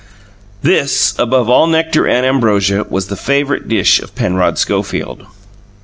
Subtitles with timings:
[0.63, 5.27] This, above all nectar and ambrosia, was the favourite dish of Penrod Schofield.